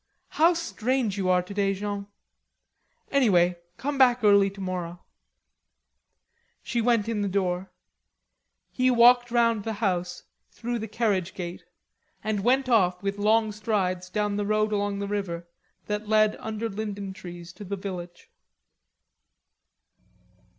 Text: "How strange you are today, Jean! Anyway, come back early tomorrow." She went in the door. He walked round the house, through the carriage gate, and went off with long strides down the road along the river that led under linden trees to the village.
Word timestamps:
"How 0.29 0.55
strange 0.55 1.15
you 1.15 1.29
are 1.29 1.43
today, 1.43 1.75
Jean! 1.75 2.07
Anyway, 3.11 3.59
come 3.77 3.99
back 3.99 4.23
early 4.23 4.49
tomorrow." 4.49 4.99
She 6.63 6.81
went 6.81 7.07
in 7.07 7.21
the 7.21 7.27
door. 7.27 7.71
He 8.71 8.89
walked 8.89 9.29
round 9.29 9.63
the 9.63 9.73
house, 9.73 10.23
through 10.49 10.79
the 10.79 10.87
carriage 10.87 11.35
gate, 11.35 11.65
and 12.23 12.39
went 12.43 12.67
off 12.67 13.03
with 13.03 13.19
long 13.19 13.51
strides 13.51 14.09
down 14.09 14.37
the 14.37 14.45
road 14.47 14.71
along 14.71 14.97
the 14.97 15.07
river 15.07 15.47
that 15.85 16.09
led 16.09 16.35
under 16.39 16.67
linden 16.67 17.13
trees 17.13 17.53
to 17.53 17.63
the 17.63 17.77
village. 17.77 18.31